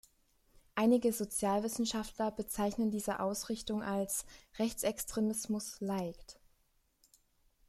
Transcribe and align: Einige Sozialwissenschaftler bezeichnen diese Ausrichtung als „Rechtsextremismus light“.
Einige 0.73 1.13
Sozialwissenschaftler 1.13 2.31
bezeichnen 2.31 2.89
diese 2.89 3.19
Ausrichtung 3.19 3.83
als 3.83 4.25
„Rechtsextremismus 4.57 5.79
light“. 5.79 6.39